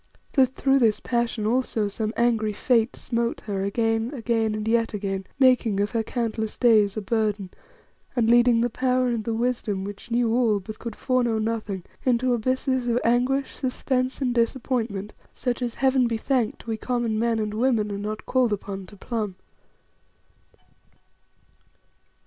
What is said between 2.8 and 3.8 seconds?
smote her